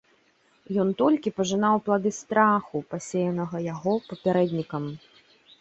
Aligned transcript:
Ён 0.83 0.89
толькі 1.01 1.33
пажынаў 1.41 1.75
плады 1.89 2.11
страху, 2.21 2.83
пасеянага 2.95 3.57
яго 3.73 3.93
папярэднікам. 4.09 4.83